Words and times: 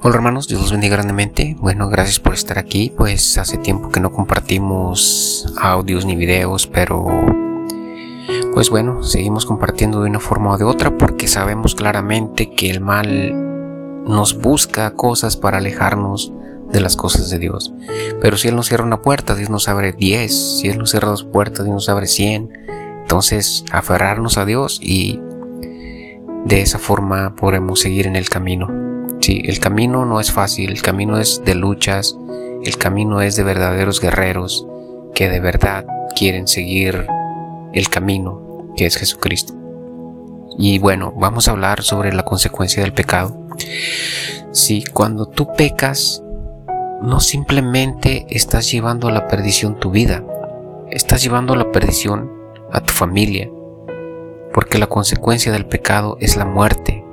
Hola 0.00 0.14
hermanos, 0.14 0.46
Dios 0.46 0.60
los 0.60 0.70
bendiga 0.70 0.94
grandemente. 0.94 1.56
Bueno, 1.58 1.88
gracias 1.88 2.20
por 2.20 2.32
estar 2.32 2.56
aquí. 2.56 2.92
Pues 2.96 3.36
hace 3.36 3.58
tiempo 3.58 3.90
que 3.90 3.98
no 3.98 4.12
compartimos 4.12 5.52
audios 5.60 6.06
ni 6.06 6.14
videos, 6.14 6.68
pero 6.68 7.04
pues 8.54 8.70
bueno, 8.70 9.02
seguimos 9.02 9.44
compartiendo 9.44 10.00
de 10.00 10.08
una 10.08 10.20
forma 10.20 10.52
o 10.52 10.56
de 10.56 10.62
otra 10.62 10.96
porque 10.96 11.26
sabemos 11.26 11.74
claramente 11.74 12.52
que 12.52 12.70
el 12.70 12.80
mal 12.80 14.04
nos 14.04 14.38
busca 14.38 14.92
cosas 14.92 15.36
para 15.36 15.58
alejarnos 15.58 16.32
de 16.70 16.80
las 16.80 16.94
cosas 16.94 17.28
de 17.30 17.40
Dios. 17.40 17.74
Pero 18.20 18.36
si 18.36 18.46
Él 18.46 18.54
nos 18.54 18.68
cierra 18.68 18.84
una 18.84 19.02
puerta, 19.02 19.34
Dios 19.34 19.50
nos 19.50 19.66
abre 19.66 19.90
10. 19.90 20.60
Si 20.60 20.68
Él 20.68 20.78
nos 20.78 20.92
cierra 20.92 21.08
dos 21.08 21.24
puertas, 21.24 21.64
Dios 21.64 21.74
nos 21.74 21.88
abre 21.88 22.06
100. 22.06 22.52
Entonces, 23.00 23.64
aferrarnos 23.72 24.38
a 24.38 24.44
Dios 24.44 24.78
y 24.80 25.18
de 26.44 26.62
esa 26.62 26.78
forma 26.78 27.34
podremos 27.34 27.80
seguir 27.80 28.06
en 28.06 28.14
el 28.14 28.28
camino. 28.28 28.87
Sí, 29.28 29.42
el 29.44 29.60
camino 29.60 30.06
no 30.06 30.20
es 30.20 30.32
fácil, 30.32 30.70
el 30.70 30.80
camino 30.80 31.18
es 31.18 31.42
de 31.44 31.54
luchas, 31.54 32.16
el 32.64 32.78
camino 32.78 33.20
es 33.20 33.36
de 33.36 33.42
verdaderos 33.42 34.00
guerreros 34.00 34.66
que 35.14 35.28
de 35.28 35.38
verdad 35.38 35.84
quieren 36.16 36.48
seguir 36.48 37.06
el 37.74 37.90
camino 37.90 38.72
que 38.74 38.86
es 38.86 38.96
Jesucristo. 38.96 39.52
Y 40.56 40.78
bueno, 40.78 41.12
vamos 41.14 41.46
a 41.46 41.50
hablar 41.50 41.82
sobre 41.82 42.14
la 42.14 42.22
consecuencia 42.22 42.82
del 42.82 42.94
pecado. 42.94 43.38
Si 44.52 44.82
cuando 44.82 45.26
tú 45.26 45.52
pecas, 45.52 46.22
no 47.02 47.20
simplemente 47.20 48.24
estás 48.30 48.72
llevando 48.72 49.08
a 49.08 49.12
la 49.12 49.28
perdición 49.28 49.78
tu 49.78 49.90
vida, 49.90 50.24
estás 50.90 51.22
llevando 51.22 51.52
a 51.52 51.58
la 51.58 51.70
perdición 51.70 52.32
a 52.72 52.80
tu 52.80 52.94
familia, 52.94 53.50
porque 54.54 54.78
la 54.78 54.86
consecuencia 54.86 55.52
del 55.52 55.66
pecado 55.66 56.16
es 56.18 56.38
la 56.38 56.46
muerte 56.46 57.04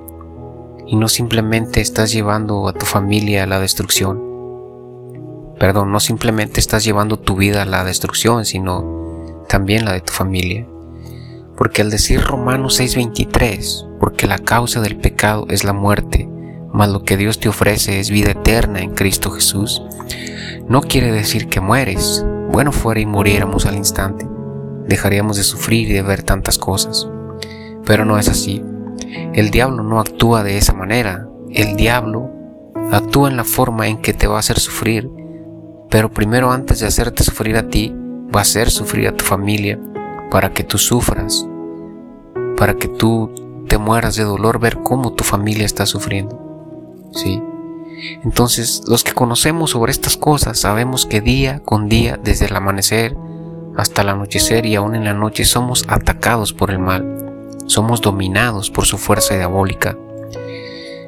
y 0.87 0.95
no 0.95 1.07
simplemente 1.07 1.81
estás 1.81 2.11
llevando 2.11 2.67
a 2.67 2.73
tu 2.73 2.85
familia 2.85 3.43
a 3.43 3.47
la 3.47 3.59
destrucción. 3.59 4.21
Perdón, 5.59 5.91
no 5.91 5.99
simplemente 5.99 6.59
estás 6.59 6.83
llevando 6.83 7.17
tu 7.17 7.35
vida 7.35 7.61
a 7.61 7.65
la 7.65 7.83
destrucción, 7.83 8.45
sino 8.45 9.43
también 9.47 9.85
la 9.85 9.93
de 9.93 10.01
tu 10.01 10.13
familia. 10.13 10.67
Porque 11.57 11.81
al 11.81 11.89
decir 11.89 12.21
Romanos 12.21 12.79
6:23, 12.79 13.87
porque 13.99 14.27
la 14.27 14.39
causa 14.39 14.81
del 14.81 14.97
pecado 14.97 15.45
es 15.49 15.63
la 15.63 15.73
muerte, 15.73 16.29
mas 16.73 16.89
lo 16.89 17.03
que 17.03 17.15
Dios 17.15 17.39
te 17.39 17.47
ofrece 17.47 17.99
es 17.99 18.09
vida 18.09 18.31
eterna 18.31 18.81
en 18.81 18.93
Cristo 18.93 19.31
Jesús, 19.31 19.81
no 20.67 20.81
quiere 20.81 21.11
decir 21.11 21.47
que 21.47 21.61
mueres. 21.61 22.25
Bueno 22.51 22.71
fuera 22.71 22.99
y 22.99 23.05
muriéramos 23.05 23.65
al 23.65 23.75
instante. 23.75 24.27
Dejaríamos 24.87 25.37
de 25.37 25.43
sufrir 25.43 25.89
y 25.89 25.93
de 25.93 26.01
ver 26.01 26.23
tantas 26.23 26.57
cosas. 26.57 27.07
Pero 27.85 28.03
no 28.03 28.17
es 28.17 28.27
así. 28.27 28.63
El 29.33 29.51
diablo 29.51 29.83
no 29.83 29.99
actúa 29.99 30.43
de 30.43 30.57
esa 30.57 30.73
manera. 30.73 31.27
El 31.49 31.75
diablo 31.75 32.29
actúa 32.91 33.29
en 33.29 33.37
la 33.37 33.43
forma 33.43 33.87
en 33.87 33.97
que 33.97 34.13
te 34.13 34.27
va 34.27 34.37
a 34.37 34.39
hacer 34.39 34.59
sufrir. 34.59 35.09
Pero 35.89 36.11
primero 36.11 36.51
antes 36.51 36.79
de 36.79 36.87
hacerte 36.87 37.23
sufrir 37.23 37.55
a 37.57 37.69
ti, 37.69 37.93
va 38.33 38.39
a 38.39 38.41
hacer 38.41 38.69
sufrir 38.69 39.07
a 39.07 39.15
tu 39.15 39.23
familia 39.23 39.79
para 40.31 40.51
que 40.51 40.63
tú 40.63 40.77
sufras. 40.77 41.47
Para 42.57 42.75
que 42.75 42.87
tú 42.87 43.65
te 43.67 43.77
mueras 43.77 44.15
de 44.15 44.23
dolor 44.23 44.59
ver 44.59 44.77
cómo 44.83 45.13
tu 45.13 45.23
familia 45.23 45.65
está 45.65 45.85
sufriendo. 45.85 46.41
¿Sí? 47.13 47.41
Entonces, 48.23 48.83
los 48.87 49.03
que 49.03 49.13
conocemos 49.13 49.71
sobre 49.71 49.91
estas 49.91 50.17
cosas 50.17 50.59
sabemos 50.59 51.05
que 51.05 51.21
día 51.21 51.61
con 51.63 51.87
día, 51.87 52.19
desde 52.21 52.45
el 52.45 52.55
amanecer 52.55 53.15
hasta 53.77 54.01
el 54.01 54.09
anochecer 54.09 54.65
y 54.65 54.75
aún 54.75 54.95
en 54.95 55.05
la 55.05 55.13
noche, 55.13 55.45
somos 55.45 55.85
atacados 55.87 56.53
por 56.53 56.71
el 56.71 56.79
mal 56.79 57.24
somos 57.65 58.01
dominados 58.01 58.69
por 58.69 58.85
su 58.85 58.97
fuerza 58.97 59.35
diabólica. 59.35 59.97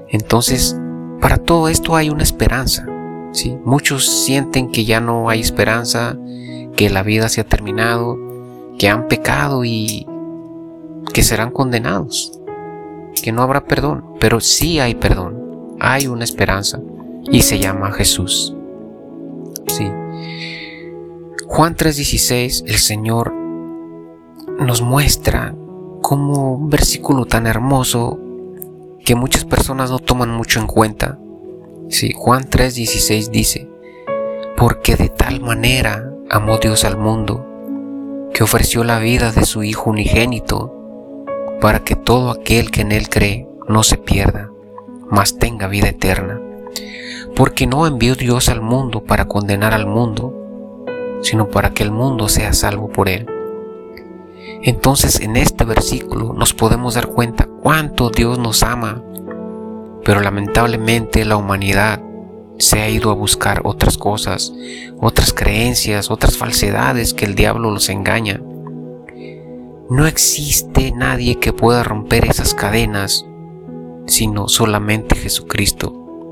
Entonces, 0.09 0.75
para 1.21 1.37
todo 1.37 1.67
esto 1.67 1.95
hay 1.95 2.09
una 2.09 2.23
esperanza. 2.23 2.85
¿sí? 3.31 3.57
Muchos 3.63 4.05
sienten 4.05 4.71
que 4.71 4.85
ya 4.85 4.99
no 4.99 5.29
hay 5.29 5.41
esperanza, 5.41 6.17
que 6.75 6.89
la 6.89 7.03
vida 7.03 7.29
se 7.29 7.41
ha 7.41 7.43
terminado, 7.43 8.17
que 8.77 8.87
han 8.87 9.07
pecado 9.07 9.65
y 9.65 10.07
que 11.13 11.23
serán 11.23 11.51
condenados, 11.51 12.39
que 13.21 13.31
no 13.31 13.41
habrá 13.41 13.65
perdón, 13.65 14.05
pero 14.19 14.39
sí 14.39 14.79
hay 14.79 14.95
perdón, 14.95 15.75
hay 15.79 16.07
una 16.07 16.23
esperanza 16.23 16.79
y 17.31 17.41
se 17.41 17.59
llama 17.59 17.91
Jesús. 17.91 18.55
Sí. 19.67 19.89
Juan 21.47 21.75
3:16, 21.75 22.63
el 22.67 22.77
Señor 22.77 23.33
nos 24.59 24.81
muestra 24.81 25.55
como 26.07 26.53
un 26.53 26.69
versículo 26.69 27.25
tan 27.25 27.47
hermoso 27.47 28.17
que 29.03 29.13
muchas 29.13 29.43
personas 29.43 29.91
no 29.91 29.99
toman 29.99 30.29
mucho 30.29 30.61
en 30.61 30.65
cuenta. 30.65 31.19
Sí, 31.89 32.13
Juan 32.15 32.45
3:16 32.49 33.29
dice, 33.29 33.69
porque 34.55 34.95
de 34.95 35.09
tal 35.09 35.41
manera 35.41 36.09
amó 36.29 36.59
Dios 36.59 36.85
al 36.85 36.95
mundo, 36.95 37.45
que 38.33 38.41
ofreció 38.41 38.85
la 38.85 38.99
vida 38.99 39.33
de 39.33 39.43
su 39.43 39.63
Hijo 39.63 39.89
unigénito, 39.89 40.73
para 41.59 41.83
que 41.83 41.97
todo 41.97 42.31
aquel 42.31 42.71
que 42.71 42.83
en 42.83 42.93
Él 42.93 43.09
cree 43.09 43.45
no 43.67 43.83
se 43.83 43.97
pierda, 43.97 44.49
mas 45.11 45.37
tenga 45.37 45.67
vida 45.67 45.89
eterna. 45.89 46.39
Porque 47.35 47.67
no 47.67 47.85
envió 47.85 48.15
Dios 48.15 48.47
al 48.47 48.61
mundo 48.61 49.03
para 49.03 49.25
condenar 49.25 49.73
al 49.73 49.87
mundo, 49.87 50.33
sino 51.21 51.49
para 51.49 51.71
que 51.71 51.83
el 51.83 51.91
mundo 51.91 52.29
sea 52.29 52.53
salvo 52.53 52.87
por 52.87 53.09
Él. 53.09 53.27
Entonces 54.63 55.19
en 55.21 55.37
este 55.37 55.65
versículo 55.65 56.33
nos 56.33 56.53
podemos 56.53 56.95
dar 56.95 57.07
cuenta 57.07 57.47
cuánto 57.61 58.09
Dios 58.09 58.39
nos 58.39 58.63
ama, 58.63 59.03
pero 60.03 60.21
lamentablemente 60.21 61.25
la 61.25 61.37
humanidad 61.37 62.01
se 62.59 62.81
ha 62.81 62.89
ido 62.89 63.11
a 63.11 63.15
buscar 63.15 63.61
otras 63.63 63.97
cosas, 63.97 64.53
otras 64.99 65.33
creencias, 65.33 66.09
otras 66.09 66.37
falsedades 66.37 67.13
que 67.13 67.25
el 67.25 67.35
diablo 67.35 67.71
los 67.71 67.89
engaña. 67.89 68.41
No 69.89 70.05
existe 70.05 70.91
nadie 70.91 71.39
que 71.39 71.53
pueda 71.53 71.83
romper 71.83 72.25
esas 72.25 72.53
cadenas, 72.53 73.25
sino 74.05 74.49
solamente 74.49 75.15
Jesucristo, 75.15 76.31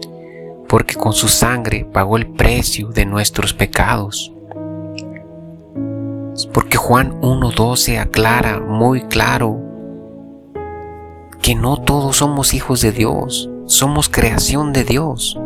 porque 0.67 0.95
con 0.95 1.13
su 1.13 1.27
sangre 1.27 1.85
pagó 1.85 2.17
el 2.17 2.27
precio 2.27 2.89
de 2.89 3.05
nuestros 3.05 3.53
pecados. 3.53 4.34
Porque 6.53 6.77
Juan 6.77 7.21
1.12 7.21 7.99
aclara 7.99 8.59
muy 8.59 9.01
claro 9.01 9.61
que 11.41 11.55
no 11.55 11.77
todos 11.77 12.17
somos 12.17 12.53
hijos 12.53 12.81
de 12.81 12.91
Dios, 12.91 13.49
somos 13.65 14.09
creación 14.09 14.73
de 14.73 14.83
Dios. 14.83 15.39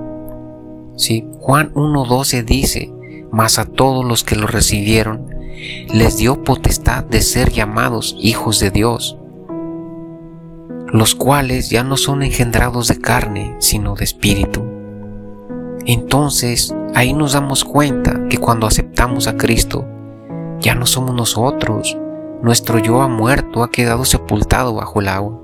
¿Sí? 0.96 1.28
Juan 1.40 1.74
1.12 1.74 2.44
dice, 2.44 2.92
mas 3.32 3.60
a 3.60 3.66
todos 3.66 4.04
los 4.04 4.24
que 4.24 4.36
lo 4.36 4.48
recibieron, 4.48 5.28
les 5.94 6.18
dio 6.18 6.44
potestad 6.44 7.04
de 7.04 7.22
ser 7.22 7.52
llamados 7.52 8.16
hijos 8.20 8.60
de 8.60 8.72
Dios, 8.72 9.18
los 10.88 11.16
cuales 11.16 11.70
ya 11.70 11.84
no 11.84 11.98
son 11.98 12.24
engendrados 12.24 12.88
de 12.88 13.00
carne, 13.00 13.56
sino 13.60 13.96
de 13.96 14.06
espíritu. 14.06 14.64
Entonces, 15.86 16.74
ahí 16.96 17.14
nos 17.14 17.34
damos 17.34 17.64
cuenta 17.64 18.28
que 18.30 18.38
cuando 18.38 18.68
aceptamos 18.68 19.28
a 19.28 19.38
Cristo, 19.38 19.86
ya 20.60 20.76
no 20.76 20.86
somos 20.86 21.16
nosotros. 21.16 21.98
Nuestro 22.42 22.80
yo 22.80 23.02
ha 23.02 23.08
muerto, 23.08 23.64
ha 23.64 23.72
quedado 23.72 24.06
sepultado 24.06 24.76
bajo 24.76 25.02
el 25.02 25.08
agua. 25.08 25.40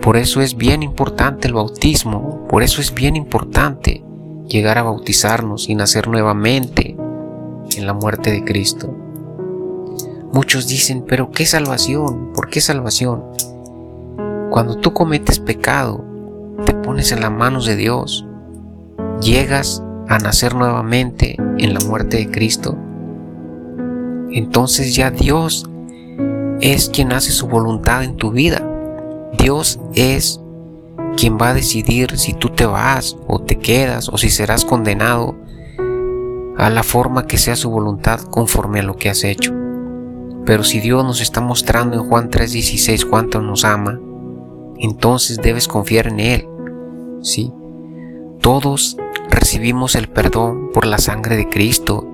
Por 0.00 0.16
eso 0.16 0.40
es 0.40 0.56
bien 0.56 0.82
importante 0.82 1.46
el 1.46 1.54
bautismo, 1.54 2.46
por 2.48 2.62
eso 2.62 2.80
es 2.80 2.94
bien 2.94 3.16
importante 3.16 4.02
llegar 4.46 4.78
a 4.78 4.82
bautizarnos 4.82 5.68
y 5.68 5.74
nacer 5.74 6.08
nuevamente 6.08 6.96
en 7.76 7.86
la 7.86 7.92
muerte 7.92 8.30
de 8.30 8.44
Cristo. 8.44 8.94
Muchos 10.32 10.68
dicen, 10.68 11.04
pero 11.06 11.30
¿qué 11.30 11.44
salvación? 11.44 12.32
¿Por 12.32 12.48
qué 12.48 12.60
salvación? 12.60 13.24
Cuando 14.50 14.76
tú 14.76 14.94
cometes 14.94 15.38
pecado, 15.38 16.04
te 16.64 16.72
pones 16.72 17.12
en 17.12 17.20
las 17.20 17.30
manos 17.30 17.66
de 17.66 17.76
Dios, 17.76 18.26
llegas 19.20 19.82
a 20.08 20.18
nacer 20.18 20.54
nuevamente 20.54 21.36
en 21.58 21.74
la 21.74 21.80
muerte 21.80 22.16
de 22.16 22.30
Cristo 22.30 22.76
entonces 24.32 24.94
ya 24.94 25.10
Dios 25.10 25.68
es 26.60 26.88
quien 26.88 27.12
hace 27.12 27.30
su 27.30 27.46
voluntad 27.46 28.04
en 28.04 28.16
tu 28.16 28.30
vida. 28.30 28.62
Dios 29.38 29.78
es 29.94 30.40
quien 31.16 31.38
va 31.38 31.50
a 31.50 31.54
decidir 31.54 32.18
si 32.18 32.34
tú 32.34 32.50
te 32.50 32.66
vas 32.66 33.16
o 33.26 33.40
te 33.40 33.58
quedas 33.58 34.08
o 34.08 34.18
si 34.18 34.30
serás 34.30 34.64
condenado 34.64 35.36
a 36.56 36.70
la 36.70 36.82
forma 36.82 37.26
que 37.26 37.38
sea 37.38 37.56
su 37.56 37.70
voluntad 37.70 38.20
conforme 38.20 38.80
a 38.80 38.84
lo 38.84 38.96
que 38.96 39.08
has 39.10 39.24
hecho. 39.24 39.52
Pero 40.44 40.64
si 40.64 40.80
Dios 40.80 41.04
nos 41.04 41.20
está 41.20 41.40
mostrando 41.40 41.96
en 41.96 42.08
Juan 42.08 42.30
3:16 42.30 43.04
cuánto 43.04 43.40
nos 43.40 43.64
ama, 43.64 44.00
entonces 44.78 45.38
debes 45.38 45.68
confiar 45.68 46.08
en 46.08 46.20
Él. 46.20 46.48
¿sí? 47.22 47.52
Todos 48.40 48.96
recibimos 49.30 49.94
el 49.94 50.08
perdón 50.08 50.70
por 50.72 50.86
la 50.86 50.98
sangre 50.98 51.36
de 51.36 51.48
Cristo 51.48 52.06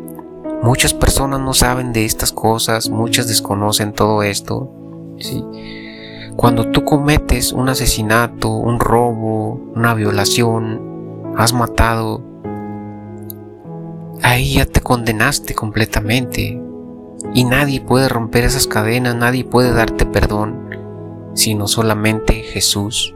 Muchas 0.65 0.95
personas 0.95 1.41
no 1.41 1.53
saben 1.53 1.93
de 1.93 2.07
estas 2.07 2.33
cosas, 2.33 2.89
muchas 2.89 3.29
desconocen 3.29 3.93
todo 3.93 4.23
esto. 4.23 4.73
Cuando 6.37 6.71
tú 6.71 6.87
cometes 6.87 7.53
un 7.53 7.69
asesinato, 7.69 8.49
un 8.49 8.81
robo, 8.81 9.61
una 9.75 9.93
violación, 9.93 11.35
has 11.37 11.53
matado, 11.53 12.23
ahí 14.23 14.55
ya 14.55 14.65
te 14.65 14.81
condenaste 14.81 15.55
completamente. 15.55 16.59
Y 17.35 17.45
nadie 17.45 17.83
puede 17.83 18.09
romper 18.09 18.45
esas 18.45 18.67
cadenas, 18.67 19.15
nadie 19.15 19.45
puede 19.45 19.71
darte 19.75 20.07
perdón, 20.07 20.71
sino 21.35 21.69
solamente 21.69 22.43
Jesús, 22.43 23.15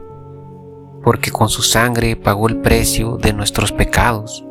porque 1.03 1.31
con 1.31 1.49
su 1.49 1.63
sangre 1.63 2.15
pagó 2.15 2.47
el 2.47 2.57
precio 2.57 3.17
de 3.17 3.33
nuestros 3.33 3.71
pecados. 3.71 4.45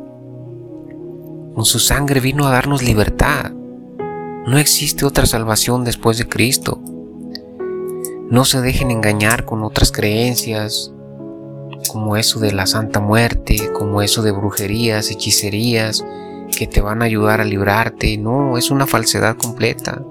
Con 1.55 1.65
su 1.65 1.79
sangre 1.79 2.19
vino 2.19 2.47
a 2.47 2.51
darnos 2.51 2.83
libertad. 2.83 3.51
No 4.47 4.57
existe 4.57 5.05
otra 5.05 5.25
salvación 5.25 5.83
después 5.83 6.17
de 6.17 6.27
Cristo. 6.27 6.81
No 8.29 8.45
se 8.45 8.61
dejen 8.61 8.91
engañar 8.91 9.45
con 9.45 9.63
otras 9.63 9.91
creencias, 9.91 10.91
como 11.87 12.15
eso 12.15 12.39
de 12.39 12.51
la 12.51 12.67
Santa 12.67 12.99
Muerte, 12.99 13.71
como 13.73 14.01
eso 14.01 14.21
de 14.21 14.31
brujerías, 14.31 15.09
hechicerías, 15.09 16.05
que 16.55 16.67
te 16.67 16.81
van 16.81 17.01
a 17.01 17.05
ayudar 17.05 17.41
a 17.41 17.45
librarte. 17.45 18.17
No, 18.17 18.57
es 18.57 18.71
una 18.71 18.85
falsedad 18.85 19.35
completa. 19.35 20.01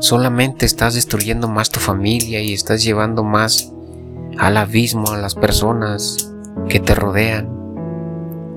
Solamente 0.00 0.66
estás 0.66 0.94
destruyendo 0.94 1.48
más 1.48 1.70
tu 1.70 1.80
familia 1.80 2.40
y 2.40 2.52
estás 2.52 2.84
llevando 2.84 3.24
más 3.24 3.72
al 4.38 4.56
abismo 4.56 5.10
a 5.10 5.18
las 5.18 5.34
personas 5.34 6.30
que 6.68 6.80
te 6.80 6.94
rodean. 6.94 7.55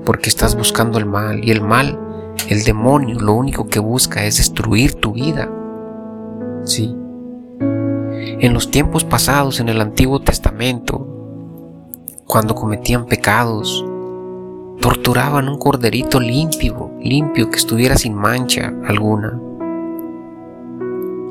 Porque 0.04 0.28
estás 0.28 0.56
buscando 0.56 0.98
el 0.98 1.06
mal. 1.06 1.44
Y 1.44 1.50
el 1.50 1.60
mal, 1.60 1.98
el 2.48 2.64
demonio, 2.64 3.18
lo 3.18 3.34
único 3.34 3.66
que 3.66 3.78
busca 3.78 4.24
es 4.24 4.38
destruir 4.38 4.94
tu 4.94 5.12
vida. 5.12 5.50
Sí. 6.64 6.96
En 7.60 8.54
los 8.54 8.70
tiempos 8.70 9.04
pasados, 9.04 9.60
en 9.60 9.68
el 9.68 9.80
Antiguo 9.80 10.20
Testamento, 10.20 11.06
cuando 12.26 12.54
cometían 12.54 13.06
pecados, 13.06 13.84
torturaban 14.80 15.48
un 15.48 15.58
corderito 15.58 16.20
limpio, 16.20 16.92
limpio 17.00 17.50
que 17.50 17.58
estuviera 17.58 17.96
sin 17.96 18.14
mancha 18.14 18.72
alguna. 18.86 19.38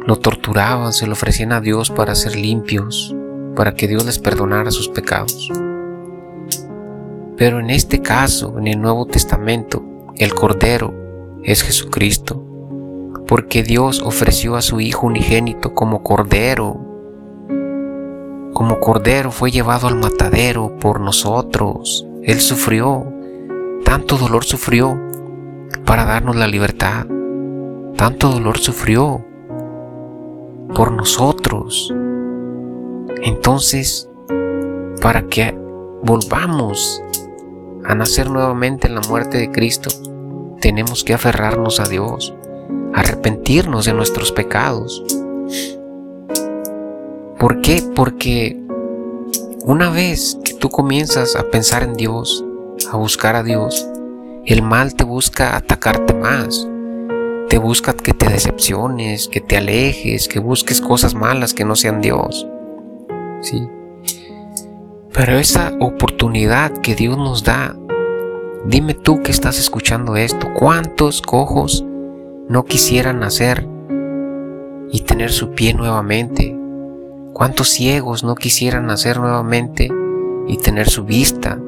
Lo 0.05 0.15
torturaban, 0.17 0.93
se 0.93 1.07
lo 1.07 1.13
ofrecían 1.13 1.51
a 1.51 1.61
Dios 1.61 1.89
para 1.89 2.15
ser 2.15 2.35
limpios, 2.35 3.15
para 3.55 3.73
que 3.75 3.87
Dios 3.87 4.05
les 4.05 4.19
perdonara 4.19 4.71
sus 4.71 4.89
pecados. 4.89 5.51
Pero 7.39 7.61
en 7.61 7.69
este 7.69 8.01
caso, 8.01 8.59
en 8.59 8.67
el 8.67 8.81
Nuevo 8.81 9.05
Testamento, 9.05 9.81
el 10.17 10.35
Cordero 10.35 10.93
es 11.41 11.63
Jesucristo, 11.63 12.43
porque 13.25 13.63
Dios 13.63 14.01
ofreció 14.01 14.57
a 14.57 14.61
su 14.61 14.81
Hijo 14.81 15.07
unigénito 15.07 15.73
como 15.73 16.03
Cordero. 16.03 16.77
Como 18.53 18.81
Cordero 18.81 19.31
fue 19.31 19.51
llevado 19.51 19.87
al 19.87 19.95
matadero 19.95 20.75
por 20.79 20.99
nosotros. 20.99 22.05
Él 22.23 22.41
sufrió, 22.41 23.05
tanto 23.85 24.17
dolor 24.17 24.43
sufrió 24.43 24.99
para 25.85 26.03
darnos 26.03 26.35
la 26.35 26.47
libertad. 26.47 27.05
Tanto 27.95 28.31
dolor 28.31 28.57
sufrió 28.57 29.25
por 30.75 30.91
nosotros. 30.91 31.93
Entonces, 33.23 34.09
para 35.01 35.21
que 35.27 35.57
volvamos 36.03 37.01
a 37.89 37.95
nacer 37.95 38.29
nuevamente 38.29 38.87
en 38.87 38.93
la 38.93 39.01
muerte 39.01 39.39
de 39.39 39.49
Cristo, 39.49 39.89
tenemos 40.61 41.03
que 41.03 41.15
aferrarnos 41.15 41.79
a 41.79 41.85
Dios, 41.85 42.35
arrepentirnos 42.93 43.85
de 43.85 43.93
nuestros 43.93 44.31
pecados. 44.31 45.03
¿Por 47.39 47.61
qué? 47.61 47.83
Porque 47.95 48.61
una 49.65 49.89
vez 49.89 50.37
que 50.45 50.53
tú 50.53 50.69
comienzas 50.69 51.35
a 51.35 51.49
pensar 51.49 51.81
en 51.81 51.95
Dios, 51.95 52.45
a 52.91 52.95
buscar 52.95 53.35
a 53.35 53.41
Dios, 53.41 53.87
el 54.45 54.61
mal 54.61 54.93
te 54.93 55.03
busca 55.03 55.55
atacarte 55.55 56.13
más. 56.13 56.67
Te 57.49 57.57
busca 57.57 57.93
que 57.93 58.13
te 58.13 58.29
decepciones, 58.29 59.27
que 59.27 59.41
te 59.41 59.57
alejes, 59.57 60.27
que 60.27 60.37
busques 60.37 60.79
cosas 60.79 61.15
malas 61.15 61.55
que 61.55 61.65
no 61.65 61.75
sean 61.75 62.01
Dios. 62.01 62.47
Sí. 63.41 63.67
Pero 65.19 65.37
esa 65.37 65.73
oportunidad 65.81 66.71
que 66.77 66.95
Dios 66.95 67.17
nos 67.17 67.43
da, 67.43 67.75
dime 68.63 68.93
tú 68.93 69.21
que 69.21 69.31
estás 69.31 69.59
escuchando 69.59 70.15
esto, 70.15 70.47
¿cuántos 70.53 71.21
cojos 71.21 71.83
no 72.47 72.63
quisieran 72.63 73.19
nacer 73.19 73.67
y 74.89 75.01
tener 75.01 75.33
su 75.33 75.51
pie 75.51 75.73
nuevamente? 75.73 76.57
¿Cuántos 77.33 77.67
ciegos 77.67 78.23
no 78.23 78.35
quisieran 78.35 78.85
nacer 78.85 79.19
nuevamente 79.19 79.89
y 80.47 80.55
tener 80.55 80.89
su 80.89 81.03
vista? 81.03 81.59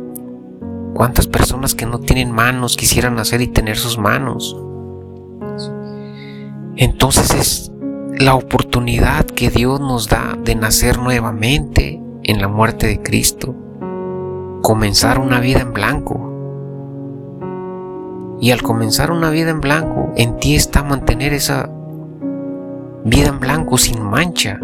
¿Cuántas 0.94 1.28
personas 1.28 1.76
que 1.76 1.86
no 1.86 2.00
tienen 2.00 2.32
manos 2.32 2.78
quisieran 2.78 3.16
nacer 3.16 3.42
y 3.42 3.48
tener 3.48 3.76
sus 3.76 3.98
manos? 3.98 4.56
Entonces 6.78 7.34
es 7.34 7.72
la 8.18 8.34
oportunidad 8.34 9.26
que 9.26 9.50
Dios 9.50 9.82
nos 9.82 10.08
da 10.08 10.38
de 10.42 10.56
nacer 10.56 11.00
nuevamente 11.00 12.02
en 12.24 12.42
la 12.42 12.48
muerte 12.48 12.88
de 12.88 13.02
Cristo, 13.02 13.56
comenzar 14.62 15.20
una 15.20 15.40
vida 15.40 15.60
en 15.60 15.74
blanco. 15.74 16.28
Y 18.40 18.52
al 18.52 18.62
comenzar 18.62 19.12
una 19.12 19.30
vida 19.30 19.52
en 19.52 19.62
blanco, 19.62 20.12
en 20.16 20.38
ti 20.38 20.56
está 20.56 20.84
mantener 20.84 21.34
esa 21.34 21.70
vida 23.06 23.28
en 23.28 23.40
blanco 23.40 23.78
sin 23.78 24.04
mancha. 24.04 24.60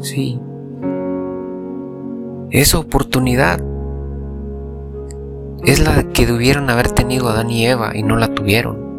Sí. 0.00 0.40
Esa 2.50 2.78
oportunidad 2.78 3.60
es 5.64 5.80
la 5.80 6.02
que 6.12 6.26
debieron 6.26 6.68
haber 6.70 6.90
tenido 6.90 7.28
Adán 7.28 7.50
y 7.50 7.66
Eva 7.66 7.92
y 7.94 8.02
no 8.02 8.16
la 8.16 8.28
tuvieron. 8.34 8.91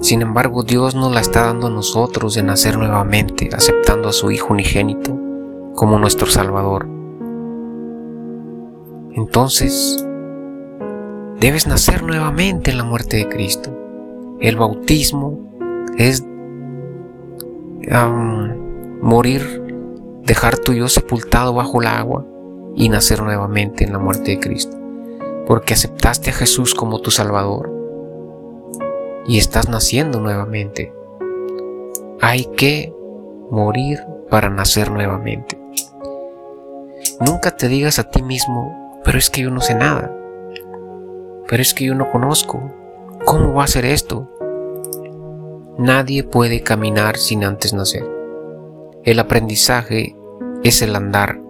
Sin 0.00 0.22
embargo, 0.22 0.62
Dios 0.62 0.94
nos 0.94 1.12
la 1.12 1.20
está 1.20 1.44
dando 1.44 1.66
a 1.66 1.70
nosotros 1.70 2.34
de 2.34 2.42
nacer 2.42 2.78
nuevamente, 2.78 3.50
aceptando 3.52 4.08
a 4.08 4.12
su 4.12 4.30
Hijo 4.30 4.54
unigénito 4.54 5.14
como 5.74 5.98
nuestro 5.98 6.26
Salvador. 6.26 6.88
Entonces, 9.12 10.02
debes 11.38 11.66
nacer 11.66 12.02
nuevamente 12.02 12.70
en 12.70 12.78
la 12.78 12.84
muerte 12.84 13.18
de 13.18 13.28
Cristo. 13.28 13.76
El 14.40 14.56
bautismo 14.56 15.38
es 15.98 16.24
morir, 19.02 19.42
dejar 20.24 20.58
tu 20.58 20.72
yo 20.72 20.88
sepultado 20.88 21.52
bajo 21.52 21.82
el 21.82 21.88
agua 21.88 22.24
y 22.74 22.88
nacer 22.88 23.22
nuevamente 23.22 23.84
en 23.84 23.92
la 23.92 23.98
muerte 23.98 24.30
de 24.30 24.40
Cristo, 24.40 24.78
porque 25.46 25.74
aceptaste 25.74 26.30
a 26.30 26.34
Jesús 26.34 26.74
como 26.74 27.00
tu 27.00 27.10
Salvador 27.10 27.79
y 29.26 29.38
estás 29.38 29.68
naciendo 29.68 30.20
nuevamente. 30.20 30.92
Hay 32.20 32.46
que 32.56 32.94
morir 33.50 34.00
para 34.28 34.50
nacer 34.50 34.90
nuevamente. 34.90 35.58
Nunca 37.20 37.56
te 37.56 37.68
digas 37.68 37.98
a 37.98 38.10
ti 38.10 38.22
mismo, 38.22 39.00
pero 39.04 39.18
es 39.18 39.30
que 39.30 39.42
yo 39.42 39.50
no 39.50 39.60
sé 39.60 39.74
nada, 39.74 40.14
pero 41.48 41.62
es 41.62 41.74
que 41.74 41.84
yo 41.84 41.94
no 41.94 42.10
conozco, 42.10 42.62
¿cómo 43.24 43.54
va 43.54 43.64
a 43.64 43.68
ser 43.68 43.84
esto? 43.84 44.28
Nadie 45.78 46.24
puede 46.24 46.62
caminar 46.62 47.16
sin 47.16 47.44
antes 47.44 47.72
nacer. 47.72 48.08
El 49.02 49.18
aprendizaje 49.18 50.14
es 50.62 50.82
el 50.82 50.94
andar 50.94 51.40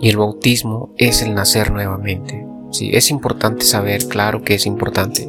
y 0.00 0.08
el 0.08 0.16
bautismo 0.16 0.94
es 0.96 1.22
el 1.22 1.34
nacer 1.34 1.70
nuevamente. 1.70 2.46
Sí, 2.70 2.90
es 2.92 3.10
importante 3.10 3.64
saber, 3.64 4.06
claro 4.08 4.42
que 4.42 4.54
es 4.54 4.66
importante, 4.66 5.28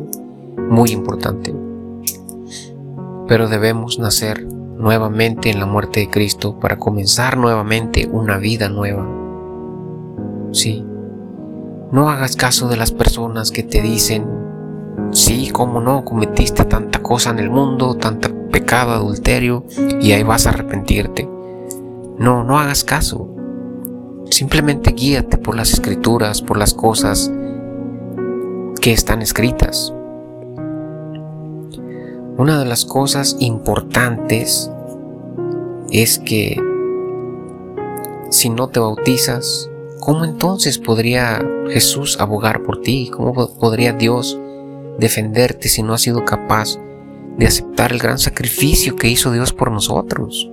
muy 0.57 0.91
importante. 0.91 1.55
Pero 3.27 3.47
debemos 3.47 3.99
nacer 3.99 4.45
nuevamente 4.45 5.49
en 5.49 5.59
la 5.59 5.65
muerte 5.65 6.01
de 6.01 6.09
Cristo 6.09 6.59
para 6.59 6.77
comenzar 6.77 7.37
nuevamente 7.37 8.07
una 8.11 8.37
vida 8.37 8.69
nueva. 8.69 9.07
Sí, 10.51 10.85
no 11.91 12.09
hagas 12.09 12.35
caso 12.35 12.67
de 12.67 12.77
las 12.77 12.91
personas 12.91 13.51
que 13.51 13.63
te 13.63 13.81
dicen, 13.81 14.25
sí, 15.11 15.49
cómo 15.51 15.79
no, 15.79 16.03
cometiste 16.03 16.65
tanta 16.65 17.01
cosa 17.01 17.29
en 17.29 17.39
el 17.39 17.49
mundo, 17.49 17.95
tanta 17.95 18.29
pecado, 18.51 18.91
adulterio, 18.91 19.65
y 20.01 20.11
ahí 20.11 20.23
vas 20.23 20.47
a 20.47 20.49
arrepentirte. 20.49 21.29
No, 22.17 22.43
no 22.43 22.59
hagas 22.59 22.83
caso. 22.83 23.29
Simplemente 24.29 24.91
guíate 24.91 25.37
por 25.37 25.55
las 25.55 25.71
escrituras, 25.71 26.41
por 26.41 26.57
las 26.57 26.73
cosas 26.73 27.31
que 28.81 28.91
están 28.91 29.21
escritas. 29.21 29.93
Una 32.37 32.59
de 32.59 32.65
las 32.65 32.85
cosas 32.85 33.35
importantes 33.39 34.71
es 35.89 36.19
que 36.19 36.61
si 38.29 38.49
no 38.49 38.67
te 38.67 38.79
bautizas, 38.79 39.71
¿cómo 39.99 40.23
entonces 40.23 40.77
podría 40.77 41.43
Jesús 41.71 42.19
abogar 42.19 42.61
por 42.61 42.81
ti? 42.81 43.09
¿Cómo 43.11 43.33
podría 43.59 43.93
Dios 43.93 44.39
defenderte 44.99 45.67
si 45.67 45.81
no 45.81 45.95
has 45.95 46.01
sido 46.01 46.25
capaz 46.25 46.77
de 47.37 47.47
aceptar 47.47 47.91
el 47.91 47.97
gran 47.97 48.19
sacrificio 48.19 48.95
que 48.95 49.09
hizo 49.09 49.31
Dios 49.31 49.51
por 49.51 49.71
nosotros? 49.71 50.47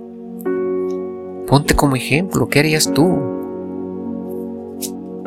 Ponte 1.45 1.75
como 1.75 1.95
ejemplo, 1.95 2.47
¿qué 2.47 2.61
harías 2.61 2.91
tú? 2.91 3.19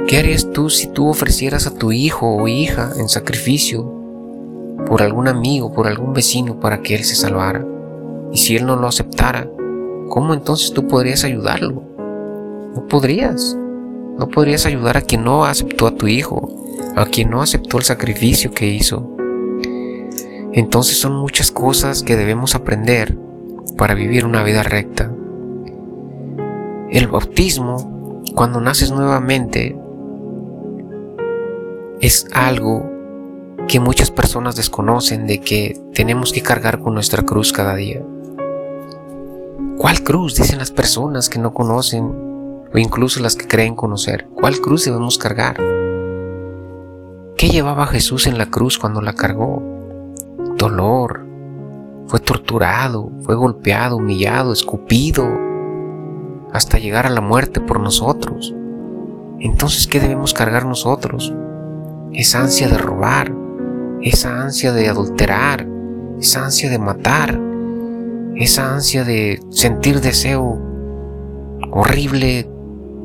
¿Qué 0.09 0.19
harías 0.19 0.51
tú 0.51 0.71
si 0.71 0.89
tú 0.89 1.09
ofrecieras 1.09 1.69
a 1.69 1.75
tu 1.75 1.93
hijo 1.93 2.35
o 2.35 2.49
hija 2.49 2.91
en 2.97 3.09
sacrificio 3.09 3.98
por 4.89 5.03
algún 5.03 5.29
amigo, 5.29 5.73
por 5.73 5.87
algún 5.87 6.15
vecino 6.15 6.59
para 6.59 6.81
que 6.81 6.95
él 6.95 7.05
se 7.05 7.15
salvara? 7.15 7.65
Y 8.33 8.39
si 8.39 8.57
él 8.57 8.67
no 8.67 8.77
lo 8.77 8.89
aceptara, 8.89 9.49
¿cómo 10.09 10.35
entonces 10.35 10.73
tú 10.73 10.87
podrías 10.89 11.25
ayudarlo? 11.25 11.83
No 12.75 12.87
podrías. 12.89 13.57
No 14.19 14.29
podrías 14.29 14.67
ayudar 14.67 14.97
a 14.97 15.03
quien 15.03 15.23
no 15.23 15.45
aceptó 15.45 15.87
a 15.87 15.95
tu 15.95 16.09
hijo, 16.09 16.49
a 16.97 17.07
quien 17.07 17.31
no 17.31 17.41
aceptó 17.41 17.79
el 17.79 17.85
sacrificio 17.85 18.51
que 18.51 18.67
hizo. 18.67 19.09
Entonces 20.53 20.99
son 20.99 21.15
muchas 21.15 21.53
cosas 21.53 22.03
que 22.03 22.17
debemos 22.17 22.55
aprender 22.55 23.17
para 23.77 23.95
vivir 23.95 24.25
una 24.25 24.43
vida 24.43 24.65
recta. 24.65 25.13
El 26.91 27.07
bautismo, 27.07 28.23
cuando 28.35 28.61
naces 28.61 28.91
nuevamente, 28.91 29.79
es 32.01 32.27
algo 32.33 32.98
que 33.69 33.81
muchas 33.81 34.11
personas 34.11 34.57
desconocen 34.57 35.27
de 35.27 35.41
que 35.41 35.79
tenemos 35.93 36.33
que 36.33 36.43
cargar 36.43 36.81
con 36.81 36.95
nuestra 36.95 37.23
cruz 37.23 37.53
cada 37.53 37.75
día. 37.77 38.03
¿Cuál 39.77 40.03
cruz? 40.03 40.35
Dicen 40.35 40.59
las 40.59 40.71
personas 40.71 41.29
que 41.29 41.39
no 41.39 41.53
conocen 41.53 42.05
o 42.73 42.79
incluso 42.79 43.21
las 43.21 43.37
que 43.37 43.47
creen 43.47 43.77
conocer. 43.77 44.27
¿Cuál 44.35 44.59
cruz 44.61 44.87
debemos 44.87 45.19
cargar? 45.19 45.57
¿Qué 47.37 47.51
llevaba 47.51 47.87
Jesús 47.87 48.27
en 48.27 48.39
la 48.39 48.47
cruz 48.47 48.79
cuando 48.79 49.03
la 49.03 49.13
cargó? 49.13 49.63
Dolor. 50.57 51.27
Fue 52.07 52.21
torturado, 52.21 53.13
fue 53.21 53.37
golpeado, 53.37 53.99
humillado, 53.99 54.55
escupido, 54.55 55.29
hasta 56.53 56.79
llegar 56.79 57.07
a 57.07 57.11
la 57.11 57.21
muerte 57.21 57.61
por 57.61 57.81
nosotros. 57.81 58.55
Entonces, 59.41 59.87
¿qué 59.87 60.01
debemos 60.01 60.33
cargar 60.33 60.65
nosotros? 60.65 61.35
Esa 62.13 62.41
ansia 62.41 62.69
de 62.69 62.79
robar, 62.79 63.31
esa 64.03 64.43
ansia 64.43 64.73
de 64.73 64.89
adulterar, 64.89 65.67
esa 66.21 66.45
ansia 66.45 66.71
de 66.71 66.79
matar, 66.79 67.39
esa 68.37 68.75
ansia 68.75 69.05
de 69.05 69.41
sentir 69.51 70.01
deseo 70.01 70.61
horrible, 71.71 72.49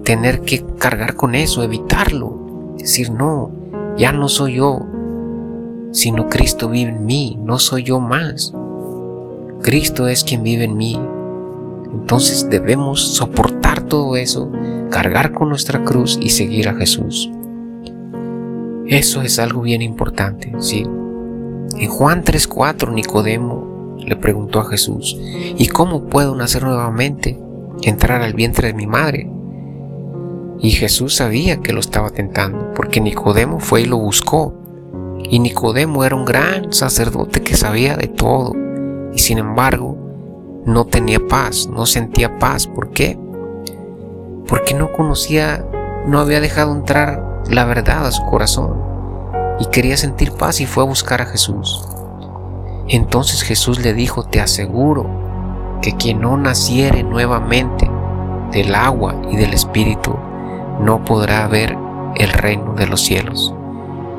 tener 0.03 0.41
que 0.41 0.63
cargar 0.77 1.15
con 1.15 1.35
eso, 1.35 1.63
evitarlo, 1.63 2.73
decir 2.77 3.11
no, 3.11 3.51
ya 3.97 4.11
no 4.11 4.29
soy 4.29 4.55
yo, 4.55 4.85
sino 5.91 6.27
Cristo 6.27 6.69
vive 6.69 6.91
en 6.91 7.05
mí, 7.05 7.37
no 7.41 7.59
soy 7.59 7.83
yo 7.83 7.99
más. 7.99 8.53
Cristo 9.61 10.07
es 10.07 10.23
quien 10.23 10.43
vive 10.43 10.65
en 10.65 10.75
mí. 10.75 10.99
Entonces 11.93 12.49
debemos 12.49 12.99
soportar 13.01 13.83
todo 13.83 14.15
eso, 14.15 14.51
cargar 14.89 15.31
con 15.31 15.49
nuestra 15.49 15.83
cruz 15.83 16.17
y 16.21 16.31
seguir 16.31 16.67
a 16.67 16.73
Jesús. 16.73 17.29
Eso 18.87 19.21
es 19.21 19.39
algo 19.39 19.61
bien 19.61 19.81
importante, 19.81 20.53
¿sí? 20.59 20.83
En 21.77 21.89
Juan 21.89 22.23
3:4 22.23 22.91
Nicodemo 22.91 23.97
le 23.97 24.15
preguntó 24.15 24.59
a 24.59 24.65
Jesús, 24.65 25.17
¿y 25.57 25.67
cómo 25.67 26.05
puedo 26.05 26.35
nacer 26.35 26.63
nuevamente 26.63 27.39
entrar 27.81 28.21
al 28.21 28.33
vientre 28.33 28.67
de 28.67 28.73
mi 28.73 28.85
madre? 28.85 29.29
Y 30.59 30.71
Jesús 30.71 31.15
sabía 31.15 31.57
que 31.57 31.73
lo 31.73 31.79
estaba 31.79 32.09
tentando, 32.09 32.73
porque 32.73 33.01
Nicodemo 33.01 33.59
fue 33.59 33.81
y 33.81 33.85
lo 33.85 33.97
buscó. 33.97 34.53
Y 35.29 35.39
Nicodemo 35.39 36.03
era 36.03 36.15
un 36.15 36.25
gran 36.25 36.73
sacerdote 36.73 37.41
que 37.41 37.55
sabía 37.55 37.95
de 37.95 38.07
todo, 38.07 38.53
y 39.13 39.19
sin 39.19 39.37
embargo 39.37 39.97
no 40.65 40.85
tenía 40.85 41.19
paz, 41.27 41.67
no 41.67 41.85
sentía 41.85 42.37
paz. 42.37 42.67
¿Por 42.67 42.91
qué? 42.91 43.17
Porque 44.47 44.73
no 44.73 44.91
conocía, 44.91 45.65
no 46.07 46.19
había 46.19 46.41
dejado 46.41 46.73
entrar 46.73 47.32
la 47.49 47.65
verdad 47.65 48.05
a 48.05 48.11
su 48.11 48.23
corazón 48.25 48.73
y 49.59 49.65
quería 49.65 49.97
sentir 49.97 50.31
paz 50.31 50.59
y 50.61 50.65
fue 50.65 50.83
a 50.83 50.87
buscar 50.87 51.21
a 51.21 51.25
Jesús. 51.25 51.87
Entonces 52.87 53.41
Jesús 53.43 53.79
le 53.79 53.93
dijo, 53.93 54.23
te 54.23 54.41
aseguro 54.41 55.05
que 55.81 55.95
quien 55.95 56.21
no 56.21 56.37
naciere 56.37 57.03
nuevamente 57.03 57.89
del 58.51 58.75
agua 58.75 59.15
y 59.29 59.35
del 59.35 59.53
Espíritu 59.53 60.15
no 60.79 61.03
podrá 61.05 61.47
ver 61.47 61.77
el 62.15 62.29
reino 62.29 62.73
de 62.73 62.87
los 62.87 63.01
cielos. 63.01 63.53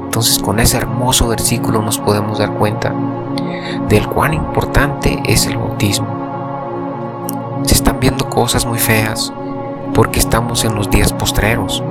Entonces 0.05 0.39
con 0.39 0.61
ese 0.61 0.77
hermoso 0.77 1.29
versículo 1.29 1.83
nos 1.83 1.99
podemos 1.99 2.39
dar 2.39 2.55
cuenta 2.55 2.95
del 3.89 4.07
cuán 4.09 4.35
importante 4.35 5.23
es 5.27 5.47
el 5.47 5.57
bautismo. 5.57 6.07
Se 7.65 7.75
están 7.75 7.99
viendo 8.01 8.29
cosas 8.29 8.67
muy 8.67 8.79
feas 8.79 9.33
porque 9.95 10.21
estamos 10.21 10.65
en 10.65 10.75
los 10.75 10.91
días 10.91 11.13
postreros. 11.13 11.83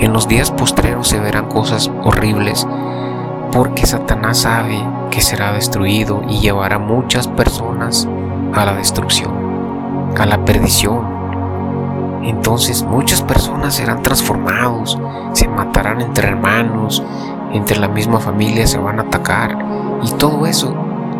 En 0.00 0.12
los 0.12 0.28
días 0.28 0.50
postreros 0.50 1.08
se 1.08 1.18
verán 1.18 1.46
cosas 1.46 1.90
horribles 2.04 2.66
porque 3.52 3.86
Satanás 3.86 4.38
sabe 4.38 4.78
que 5.10 5.20
será 5.20 5.52
destruido 5.52 6.22
y 6.28 6.38
llevará 6.40 6.78
muchas 6.78 7.26
personas 7.26 8.08
a 8.54 8.64
la 8.64 8.74
destrucción, 8.74 9.32
a 10.18 10.26
la 10.26 10.44
perdición. 10.44 11.18
Entonces 12.22 12.82
muchas 12.82 13.22
personas 13.22 13.74
serán 13.74 14.02
transformados, 14.02 14.98
se 15.32 15.48
matarán 15.48 16.00
entre 16.00 16.28
hermanos, 16.28 17.02
entre 17.52 17.78
la 17.78 17.88
misma 17.88 18.20
familia 18.20 18.66
se 18.66 18.78
van 18.78 18.98
a 19.00 19.02
atacar 19.02 19.56
y 20.02 20.10
todo 20.12 20.46
eso 20.46 20.74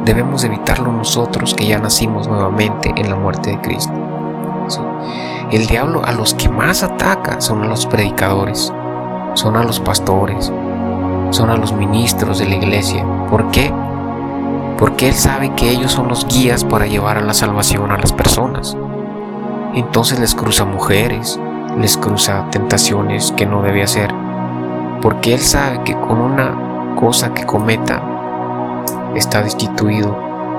debemos 0.04 0.44
evitarlo 0.44 0.92
nosotros 0.92 1.54
que 1.54 1.66
ya 1.66 1.78
nacimos 1.78 2.28
nuevamente 2.28 2.92
en 2.96 3.10
la 3.10 3.16
muerte 3.16 3.50
de 3.50 3.60
Cristo. 3.60 4.07
El 5.50 5.66
diablo 5.66 6.02
a 6.04 6.12
los 6.12 6.34
que 6.34 6.48
más 6.48 6.82
ataca 6.82 7.40
son 7.40 7.62
a 7.62 7.66
los 7.66 7.86
predicadores, 7.86 8.72
son 9.34 9.56
a 9.56 9.62
los 9.62 9.80
pastores, 9.80 10.52
son 11.30 11.50
a 11.50 11.56
los 11.56 11.72
ministros 11.72 12.38
de 12.38 12.48
la 12.48 12.56
iglesia. 12.56 13.04
¿Por 13.30 13.50
qué? 13.50 13.72
Porque 14.78 15.08
él 15.08 15.14
sabe 15.14 15.54
que 15.54 15.70
ellos 15.70 15.92
son 15.92 16.08
los 16.08 16.26
guías 16.26 16.64
para 16.64 16.86
llevar 16.86 17.18
a 17.18 17.22
la 17.22 17.34
salvación 17.34 17.90
a 17.90 17.98
las 17.98 18.12
personas. 18.12 18.76
Entonces 19.74 20.18
les 20.18 20.34
cruza 20.34 20.64
mujeres, 20.64 21.38
les 21.78 21.96
cruza 21.96 22.46
tentaciones 22.50 23.32
que 23.32 23.46
no 23.46 23.62
debe 23.62 23.82
hacer, 23.82 24.12
porque 25.02 25.34
él 25.34 25.40
sabe 25.40 25.82
que 25.84 25.94
con 25.94 26.20
una 26.20 26.94
cosa 26.96 27.32
que 27.32 27.46
cometa 27.46 28.02
está 29.14 29.42
destituido 29.42 30.16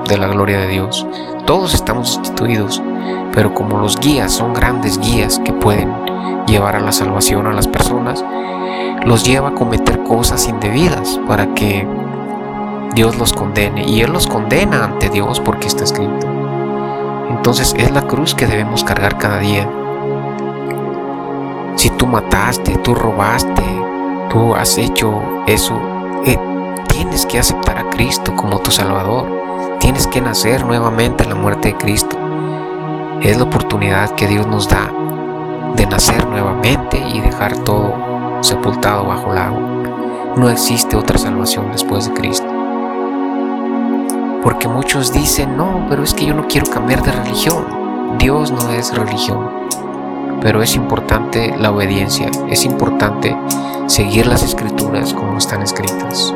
de 0.08 0.18
la 0.18 0.28
gloria 0.28 0.58
de 0.60 0.68
Dios. 0.68 1.06
Todos 1.46 1.74
estamos 1.74 2.18
destituidos, 2.18 2.82
pero 3.32 3.54
como 3.54 3.78
los 3.78 3.98
guías 3.98 4.32
son 4.32 4.52
grandes 4.52 4.98
guías 4.98 5.38
que 5.38 5.52
pueden 5.52 5.92
llevar 6.46 6.76
a 6.76 6.80
la 6.80 6.92
salvación 6.92 7.46
a 7.46 7.52
las 7.52 7.68
personas, 7.68 8.24
los 9.04 9.24
lleva 9.24 9.48
a 9.48 9.54
cometer 9.54 10.02
cosas 10.02 10.48
indebidas 10.48 11.20
para 11.26 11.54
que 11.54 11.86
Dios 12.94 13.16
los 13.16 13.32
condene. 13.32 13.88
Y 13.88 14.02
Él 14.02 14.12
los 14.12 14.26
condena 14.26 14.84
ante 14.84 15.08
Dios 15.08 15.40
porque 15.40 15.68
está 15.68 15.84
escrito. 15.84 16.26
Entonces 17.30 17.74
es 17.78 17.90
la 17.92 18.02
cruz 18.02 18.34
que 18.34 18.46
debemos 18.46 18.84
cargar 18.84 19.16
cada 19.16 19.38
día. 19.38 19.68
Si 21.76 21.88
tú 21.90 22.06
mataste, 22.06 22.76
tú 22.78 22.94
robaste, 22.94 23.62
tú 24.28 24.54
has 24.54 24.76
hecho 24.76 25.22
eso, 25.46 25.80
eh, 26.26 26.38
tienes 26.88 27.24
que 27.24 27.38
aceptar 27.38 27.78
a 27.78 27.88
Cristo 27.88 28.34
como 28.36 28.58
tu 28.58 28.70
Salvador. 28.70 29.78
Tienes 29.78 30.06
que 30.06 30.20
nacer 30.20 30.66
nuevamente 30.66 31.22
en 31.24 31.30
la 31.30 31.36
muerte 31.36 31.68
de 31.68 31.76
Cristo. 31.76 32.19
Es 33.22 33.36
la 33.36 33.44
oportunidad 33.44 34.14
que 34.14 34.26
Dios 34.26 34.46
nos 34.46 34.66
da 34.66 34.90
de 35.76 35.86
nacer 35.86 36.26
nuevamente 36.26 36.98
y 36.98 37.20
dejar 37.20 37.54
todo 37.64 37.92
sepultado 38.40 39.04
bajo 39.04 39.32
el 39.32 39.38
agua. 39.38 39.60
No 40.36 40.48
existe 40.48 40.96
otra 40.96 41.18
salvación 41.18 41.70
después 41.70 42.08
de 42.08 42.14
Cristo. 42.14 42.48
Porque 44.42 44.68
muchos 44.68 45.12
dicen, 45.12 45.54
no, 45.54 45.84
pero 45.90 46.02
es 46.02 46.14
que 46.14 46.24
yo 46.24 46.34
no 46.34 46.48
quiero 46.48 46.70
cambiar 46.70 47.02
de 47.02 47.12
religión. 47.12 48.16
Dios 48.18 48.52
no 48.52 48.70
es 48.70 48.96
religión. 48.96 49.50
Pero 50.40 50.62
es 50.62 50.74
importante 50.74 51.54
la 51.58 51.72
obediencia, 51.72 52.30
es 52.48 52.64
importante 52.64 53.36
seguir 53.86 54.26
las 54.26 54.42
escrituras 54.42 55.12
como 55.12 55.36
están 55.36 55.60
escritas. 55.60 56.34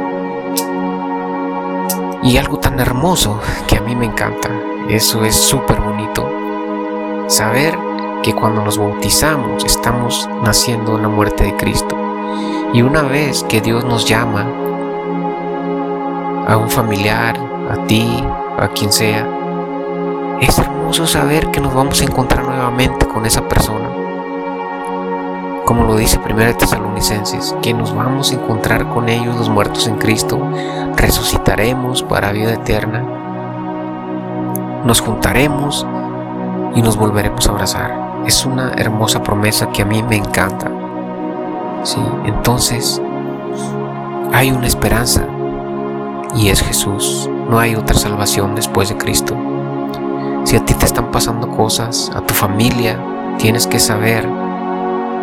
Y 2.22 2.36
algo 2.36 2.58
tan 2.58 2.78
hermoso 2.78 3.40
que 3.66 3.78
a 3.78 3.80
mí 3.80 3.96
me 3.96 4.04
encanta, 4.04 4.50
eso 4.90 5.24
es 5.24 5.34
súper 5.34 5.80
bonito, 5.80 6.33
saber 7.26 7.78
que 8.22 8.34
cuando 8.34 8.62
nos 8.62 8.78
bautizamos 8.78 9.64
estamos 9.64 10.28
naciendo 10.42 10.96
en 10.96 11.02
la 11.02 11.08
muerte 11.08 11.44
de 11.44 11.56
Cristo. 11.56 11.96
Y 12.72 12.82
una 12.82 13.02
vez 13.02 13.44
que 13.44 13.60
Dios 13.60 13.84
nos 13.84 14.06
llama 14.06 14.46
a 16.46 16.56
un 16.56 16.68
familiar, 16.68 17.38
a 17.70 17.86
ti, 17.86 18.24
a 18.58 18.68
quien 18.68 18.92
sea, 18.92 19.28
es 20.40 20.58
hermoso 20.58 21.06
saber 21.06 21.50
que 21.50 21.60
nos 21.60 21.74
vamos 21.74 22.00
a 22.00 22.04
encontrar 22.04 22.44
nuevamente 22.44 23.06
con 23.06 23.24
esa 23.26 23.48
persona. 23.48 23.90
Como 25.64 25.84
lo 25.84 25.96
dice 25.96 26.18
1 26.18 26.56
Tesalonicenses, 26.56 27.54
que 27.62 27.72
nos 27.72 27.94
vamos 27.94 28.30
a 28.30 28.34
encontrar 28.34 28.88
con 28.88 29.08
ellos 29.08 29.36
los 29.36 29.48
muertos 29.48 29.86
en 29.86 29.96
Cristo, 29.96 30.38
resucitaremos 30.96 32.02
para 32.02 32.32
vida 32.32 32.52
eterna, 32.52 33.02
nos 34.84 35.00
juntaremos 35.00 35.86
y 36.74 36.82
nos 36.82 36.96
volveremos 36.96 37.46
a 37.46 37.50
abrazar. 37.50 38.22
Es 38.26 38.44
una 38.44 38.72
hermosa 38.76 39.22
promesa 39.22 39.70
que 39.70 39.82
a 39.82 39.84
mí 39.84 40.02
me 40.02 40.16
encanta. 40.16 40.70
¿sí? 41.82 42.00
Entonces, 42.24 43.00
hay 44.32 44.50
una 44.50 44.66
esperanza 44.66 45.26
y 46.34 46.48
es 46.48 46.62
Jesús. 46.62 47.28
No 47.48 47.58
hay 47.58 47.74
otra 47.74 47.96
salvación 47.96 48.54
después 48.54 48.88
de 48.88 48.96
Cristo. 48.96 49.36
Si 50.44 50.56
a 50.56 50.64
ti 50.64 50.74
te 50.74 50.86
están 50.86 51.10
pasando 51.10 51.48
cosas, 51.48 52.10
a 52.14 52.20
tu 52.20 52.34
familia, 52.34 52.98
tienes 53.38 53.66
que 53.66 53.78
saber 53.78 54.28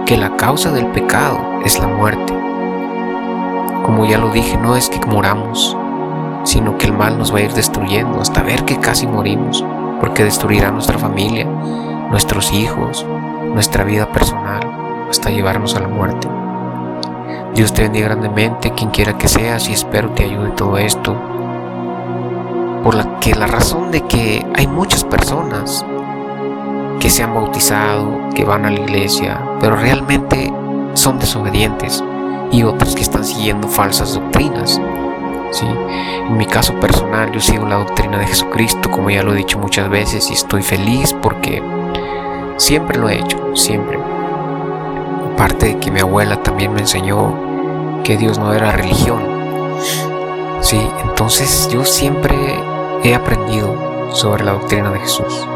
que 0.06 0.18
la 0.18 0.36
causa 0.38 0.72
del 0.72 0.88
pecado 0.88 1.40
es 1.64 1.80
la 1.80 1.88
muerte. 1.88 2.34
Como 3.84 4.06
ya 4.06 4.18
lo 4.18 4.30
dije, 4.30 4.58
no 4.58 4.76
es 4.76 4.90
que 4.90 5.00
moramos, 5.06 5.76
sino 6.44 6.78
que 6.78 6.88
el 6.88 6.94
mal 6.94 7.18
nos 7.18 7.34
va 7.34 7.40
a 7.40 7.42
ir 7.42 7.54
destruyendo 7.54 8.22
hasta 8.22 8.42
ver 8.42 8.64
que 8.66 8.80
casi 8.80 9.08
morimos, 9.08 9.64
porque 10.02 10.24
destruirá 10.24 10.72
nuestra 10.72 10.98
familia, 10.98 11.46
nuestros 11.46 12.52
hijos, 12.52 13.06
nuestra 13.54 13.84
vida 13.86 14.12
personal, 14.12 14.60
hasta 15.10 15.30
llevarnos 15.30 15.76
a 15.76 15.80
la 15.80 15.88
muerte. 15.88 16.28
Dios 17.54 17.72
te 17.72 17.84
bendiga 17.84 18.08
grandemente, 18.08 18.72
quien 18.72 18.90
quiera 18.90 19.18
que 19.18 19.28
seas, 19.28 19.70
y 19.70 19.74
espero 19.74 20.10
te 20.10 20.26
ayude 20.26 20.50
todo 20.52 20.78
esto. 20.78 21.16
Por 22.84 22.96
la 22.96 23.20
que 23.20 23.36
la 23.36 23.46
razón 23.46 23.92
de 23.92 24.02
que 24.02 24.46
hay 24.56 24.66
muchas 24.68 25.04
personas 25.04 25.86
que 27.00 27.10
se 27.10 27.24
han 27.24 27.36
bautizado, 27.36 28.30
que 28.34 28.44
van 28.44 28.66
a 28.66 28.72
la 28.72 28.80
iglesia, 28.80 29.40
pero 29.60 29.76
realmente 29.76 30.52
son 30.96 31.20
desobedientes 31.20 32.04
y 32.52 32.64
otras 32.64 32.96
que 32.96 33.04
están 33.04 33.24
siguiendo 33.24 33.68
falsas 33.68 34.16
doctrinas. 34.16 34.82
¿Sí? 35.52 35.66
En 35.68 36.38
mi 36.38 36.46
caso 36.46 36.80
personal, 36.80 37.32
yo 37.32 37.40
sigo 37.40 37.68
la 37.68 37.78
doctrina 37.78 38.18
de 38.18 38.28
Jesucristo, 38.28 38.90
como 38.90 39.10
ya 39.10 39.24
lo 39.24 39.34
he 39.34 39.38
dicho 39.38 39.60
muchas 39.60 39.90
veces, 39.90 40.30
y 40.30 40.34
estoy 40.34 40.64
feliz 40.64 41.14
porque 41.22 41.62
siempre 42.58 42.98
lo 42.98 43.10
he 43.10 43.20
hecho, 43.20 43.56
siempre. 43.56 44.00
Aparte 45.34 45.68
de 45.68 45.78
que 45.78 45.92
mi 45.92 46.00
abuela 46.00 46.42
también 46.42 46.74
me 46.74 46.82
enseñó 46.82 48.02
que 48.04 48.18
Dios 48.18 48.40
no 48.40 48.54
era 48.54 48.72
religión. 48.72 49.22
Sí, 50.62 50.82
entonces 51.04 51.70
yo 51.72 51.86
siempre 51.86 52.36
he 53.04 53.16
aprendido 53.16 54.12
sobre 54.14 54.44
la 54.44 54.54
doctrina 54.54 54.92
de 54.92 55.00
Jesús. 55.00 55.48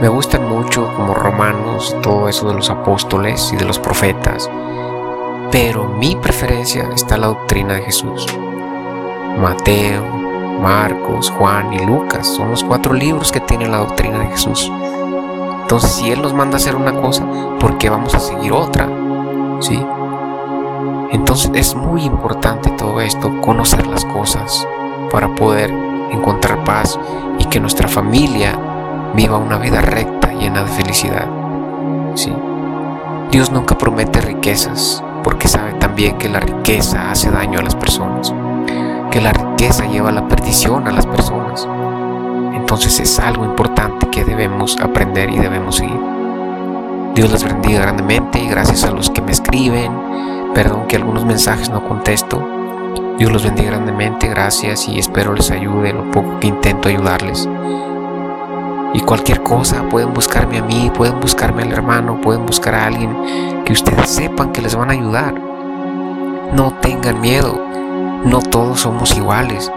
Me 0.00 0.08
gustan 0.08 0.48
mucho 0.48 0.92
como 0.96 1.14
romanos, 1.14 1.96
todo 2.02 2.28
eso 2.28 2.48
de 2.48 2.54
los 2.54 2.70
apóstoles 2.70 3.52
y 3.52 3.56
de 3.56 3.64
los 3.64 3.78
profetas, 3.78 4.50
pero 5.50 5.84
mi 5.84 6.16
preferencia 6.16 6.90
está 6.94 7.16
la 7.16 7.28
doctrina 7.28 7.74
de 7.74 7.82
Jesús. 7.82 8.26
Mateo, 9.38 10.04
Marcos, 10.60 11.30
Juan 11.30 11.72
y 11.74 11.84
Lucas 11.84 12.26
son 12.26 12.50
los 12.50 12.64
cuatro 12.64 12.94
libros 12.94 13.32
que 13.32 13.40
tienen 13.40 13.72
la 13.72 13.78
doctrina 13.78 14.20
de 14.20 14.26
Jesús. 14.28 14.70
Entonces, 15.62 15.92
si 15.92 16.10
Él 16.10 16.22
nos 16.22 16.32
manda 16.32 16.56
a 16.56 16.58
hacer 16.58 16.76
una 16.76 16.92
cosa, 16.92 17.24
¿por 17.58 17.78
qué 17.78 17.90
vamos 17.90 18.14
a 18.14 18.20
seguir 18.20 18.52
otra? 18.52 18.88
¿Sí? 19.60 19.84
Entonces 21.10 21.50
es 21.54 21.74
muy 21.74 22.02
importante 22.02 22.70
todo 22.70 23.00
esto, 23.00 23.40
conocer 23.40 23.86
las 23.86 24.04
cosas 24.04 24.66
para 25.10 25.34
poder 25.34 25.70
encontrar 26.10 26.64
paz 26.64 26.98
y 27.38 27.44
que 27.46 27.60
nuestra 27.60 27.88
familia 27.88 28.58
viva 29.14 29.38
una 29.38 29.58
vida 29.58 29.80
recta, 29.80 30.32
llena 30.32 30.64
de 30.64 30.70
felicidad. 30.70 31.26
¿Sí? 32.14 32.32
Dios 33.30 33.50
nunca 33.50 33.76
promete 33.76 34.20
riquezas, 34.20 35.02
porque 35.22 35.48
sabe 35.48 35.74
también 35.74 36.18
que 36.18 36.28
la 36.28 36.40
riqueza 36.40 37.10
hace 37.10 37.30
daño 37.30 37.58
a 37.58 37.62
las 37.62 37.74
personas, 37.74 38.32
que 39.14 39.20
la 39.20 39.32
riqueza 39.32 39.86
lleva 39.86 40.08
a 40.08 40.12
la 40.12 40.26
perdición 40.26 40.88
a 40.88 40.90
las 40.90 41.06
personas. 41.06 41.68
Entonces 42.52 42.98
es 42.98 43.20
algo 43.20 43.44
importante 43.44 44.10
que 44.10 44.24
debemos 44.24 44.76
aprender 44.80 45.30
y 45.30 45.38
debemos 45.38 45.76
seguir. 45.76 46.00
Dios 47.14 47.30
les 47.30 47.44
bendiga 47.44 47.82
grandemente 47.82 48.40
y 48.40 48.48
gracias 48.48 48.82
a 48.82 48.90
los 48.90 49.10
que 49.10 49.22
me 49.22 49.30
escriben. 49.30 49.92
Perdón 50.52 50.88
que 50.88 50.96
algunos 50.96 51.24
mensajes 51.24 51.70
no 51.70 51.86
contesto. 51.86 52.44
Dios 53.16 53.30
los 53.30 53.44
bendiga 53.44 53.70
grandemente, 53.70 54.26
gracias 54.26 54.88
y 54.88 54.98
espero 54.98 55.32
les 55.32 55.52
ayude 55.52 55.92
lo 55.92 56.10
poco 56.10 56.40
que 56.40 56.48
intento 56.48 56.88
ayudarles. 56.88 57.48
Y 58.94 59.00
cualquier 59.02 59.44
cosa, 59.44 59.88
pueden 59.90 60.12
buscarme 60.12 60.58
a 60.58 60.62
mí, 60.64 60.90
pueden 60.92 61.20
buscarme 61.20 61.62
al 61.62 61.70
hermano, 61.70 62.20
pueden 62.20 62.44
buscar 62.46 62.74
a 62.74 62.86
alguien 62.86 63.62
que 63.64 63.74
ustedes 63.74 64.10
sepan 64.10 64.50
que 64.50 64.60
les 64.60 64.74
van 64.74 64.90
a 64.90 64.94
ayudar. 64.94 65.53
No 66.54 66.72
tengan 66.80 67.20
miedo, 67.20 67.60
no 68.24 68.40
todos 68.40 68.80
somos 68.80 69.16
iguales, 69.16 69.70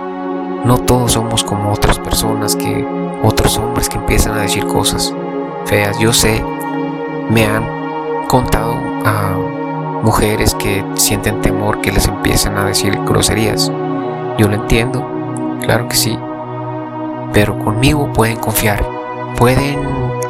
no 0.64 0.78
todos 0.78 1.14
somos 1.14 1.44
como 1.44 1.74
otras 1.74 2.00
personas 2.00 2.56
que, 2.56 2.88
otros 3.24 3.58
hombres 3.58 3.90
que 3.90 3.98
empiezan 3.98 4.38
a 4.38 4.42
decir 4.42 4.66
cosas 4.68 5.14
feas. 5.66 6.00
Yo 6.00 6.14
sé, 6.14 6.44
me 7.30 7.46
han 7.46 8.28
contado 8.28 8.74
a 9.06 9.36
mujeres 10.04 10.54
que 10.56 10.86
sienten 10.96 11.42
temor 11.42 11.82
que 11.82 11.92
les 11.92 12.08
empiecen 12.08 12.58
a 12.58 12.64
decir 12.64 12.98
groserías. 13.06 13.72
Yo 14.38 14.48
lo 14.48 14.54
entiendo, 14.54 15.06
claro 15.62 15.88
que 15.90 15.96
sí, 15.96 16.18
pero 17.34 17.58
conmigo 17.58 18.14
pueden 18.14 18.38
confiar 18.38 18.98
pueden 19.38 19.80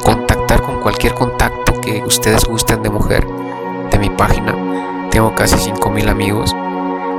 contactar 0.04 0.60
con 0.62 0.80
cualquier 0.80 1.14
contacto 1.14 1.80
que 1.80 2.02
ustedes 2.04 2.44
gusten 2.44 2.82
de 2.82 2.90
mujer 2.90 3.26
de 3.90 3.98
mi 3.98 4.10
página. 4.10 4.54
Tengo 5.18 5.34
casi 5.34 5.58
5000 5.58 6.08
amigos. 6.10 6.54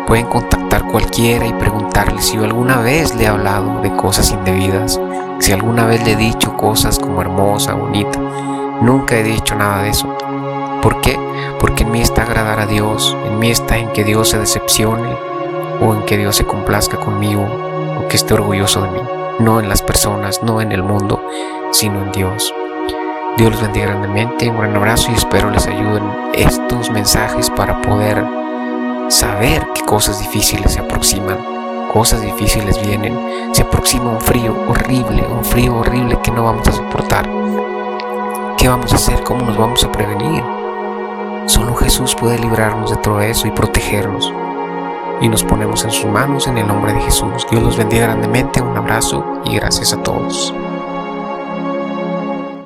Pueden 0.08 0.28
contactar 0.28 0.88
cualquiera 0.88 1.46
y 1.46 1.52
preguntarle 1.52 2.22
si 2.22 2.38
alguna 2.38 2.78
vez 2.78 3.14
le 3.14 3.26
he 3.26 3.28
hablado 3.28 3.82
de 3.82 3.94
cosas 3.94 4.32
indebidas, 4.32 4.98
si 5.40 5.52
alguna 5.52 5.86
vez 5.86 6.02
le 6.06 6.14
he 6.14 6.16
dicho 6.16 6.56
cosas 6.56 6.98
como 6.98 7.20
hermosa, 7.20 7.74
bonita. 7.74 8.18
Nunca 8.80 9.18
he 9.18 9.24
dicho 9.24 9.54
nada 9.54 9.84
de 9.84 9.90
eso. 9.90 10.08
¿Por 10.82 11.02
qué? 11.02 11.20
Porque 11.60 11.84
en 11.84 11.92
mí 11.92 12.00
está 12.00 12.24
agradar 12.24 12.62
a 12.62 12.68
Dios, 12.68 13.18
en 13.26 13.38
mí 13.38 13.52
está 13.52 13.78
en 13.78 13.92
que 13.92 14.06
Dios 14.06 14.30
se 14.30 14.40
decepcione 14.40 15.18
o 15.82 15.94
en 15.94 16.04
que 16.04 16.18
Dios 16.18 16.38
se 16.38 16.46
complazca 16.46 16.96
conmigo 16.96 17.46
o 18.00 18.08
que 18.08 18.16
esté 18.16 18.34
orgulloso 18.34 18.82
de 18.84 18.92
mí 18.92 19.02
no 19.40 19.60
en 19.60 19.70
las 19.70 19.82
personas, 19.82 20.42
no 20.44 20.62
en 20.62 20.72
el 20.72 20.84
mundo, 20.84 21.22
sino 21.72 22.04
en 22.04 22.12
Dios. 22.12 22.54
Dios 23.40 23.54
los 23.54 23.62
bendiga 23.62 23.86
grandemente, 23.86 24.50
un 24.50 24.58
gran 24.58 24.76
abrazo 24.76 25.12
y 25.12 25.16
espero 25.16 25.50
les 25.50 25.66
ayuden 25.66 26.04
estos 26.34 26.92
mensajes 26.92 27.50
para 27.50 27.82
poder 27.82 28.22
saber 29.08 29.66
qué 29.74 29.82
cosas 29.86 30.20
difíciles 30.20 30.74
se 30.74 30.82
aproximan, 30.82 31.38
cosas 31.94 32.22
difíciles 32.22 32.82
vienen, 32.86 33.18
se 33.54 33.62
aproxima 33.62 34.10
un 34.10 34.20
frío 34.20 34.54
horrible, 34.68 35.26
un 35.26 35.46
frío 35.46 35.78
horrible 35.78 36.20
que 36.22 36.32
no 36.32 36.44
vamos 36.44 36.68
a 36.68 36.74
soportar. 36.74 37.30
¿Qué 38.58 38.68
vamos 38.68 38.92
a 38.92 38.98
hacer? 38.98 39.24
¿Cómo 39.24 39.46
nos 39.46 39.58
vamos 39.58 39.86
a 39.86 39.92
prevenir? 39.94 40.44
Solo 41.46 41.76
Jesús 41.76 42.16
puede 42.16 42.40
librarnos 42.40 42.92
de 42.92 42.98
todo 42.98 43.22
eso 43.22 43.48
y 43.48 43.52
protegernos 43.52 44.34
y 45.22 45.30
nos 45.30 45.46
ponemos 45.46 45.86
en 45.86 45.92
sus 45.92 46.08
manos 46.08 46.46
en 46.48 46.58
el 46.58 46.68
nombre 46.68 46.92
de 46.92 47.00
Jesús. 47.00 47.48
Dios 47.50 47.64
los 47.64 47.78
bendiga 47.78 48.08
grandemente, 48.08 48.62
un 48.62 48.76
abrazo 48.76 49.24
y 49.46 49.56
gracias 49.56 49.94
a 49.94 50.04
todos. 50.04 50.54